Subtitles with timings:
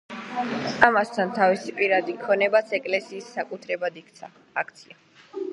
[0.87, 4.01] ამასთან, თავისი პირადი ქონებაც ეკლესიის საკუთრებად
[4.65, 5.01] აქცია.